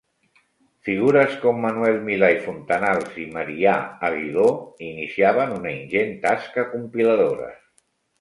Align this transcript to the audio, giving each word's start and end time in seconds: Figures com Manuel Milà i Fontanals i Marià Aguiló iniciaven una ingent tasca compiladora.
Figures 0.87 1.33
com 1.41 1.59
Manuel 1.65 1.99
Milà 2.07 2.29
i 2.35 2.39
Fontanals 2.45 3.19
i 3.23 3.25
Marià 3.35 3.73
Aguiló 4.09 4.47
iniciaven 4.87 5.53
una 5.59 5.75
ingent 5.81 6.17
tasca 6.25 6.65
compiladora. 6.73 7.51